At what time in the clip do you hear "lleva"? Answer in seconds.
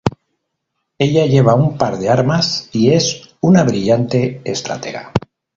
1.33-1.53